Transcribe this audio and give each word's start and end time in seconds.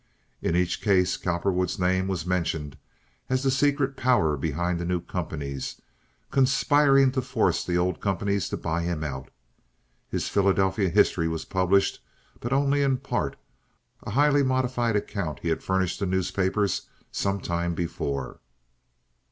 In 0.41 0.55
each 0.55 0.81
case 0.81 1.15
Cowperwood's 1.15 1.77
name 1.77 2.07
was 2.07 2.25
mentioned 2.25 2.75
as 3.29 3.43
the 3.43 3.51
secret 3.51 3.95
power 3.95 4.35
behind 4.35 4.79
the 4.79 4.83
new 4.83 4.99
companies, 4.99 5.79
conspiring 6.31 7.11
to 7.11 7.21
force 7.21 7.63
the 7.63 7.77
old 7.77 8.01
companies 8.01 8.49
to 8.49 8.57
buy 8.57 8.81
him 8.81 9.03
out. 9.03 9.29
His 10.09 10.27
Philadelphia 10.27 10.89
history 10.89 11.27
was 11.27 11.45
published, 11.45 12.03
but 12.39 12.51
only 12.51 12.81
in 12.81 12.97
part—a 12.97 14.09
highly 14.09 14.41
modified 14.41 14.95
account 14.95 15.41
he 15.43 15.49
had 15.49 15.61
furnished 15.61 15.99
the 15.99 16.07
newspapers 16.07 16.89
some 17.11 17.39
time 17.39 17.75
before. 17.75 18.39